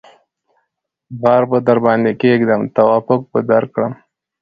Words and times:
ـ 0.61 1.19
غر 1.21 1.41
به 1.49 1.57
درباندې 1.67 2.11
کېږم 2.21 2.61
توافق 2.77 3.21
به 3.31 3.39
درکړم. 3.51 3.93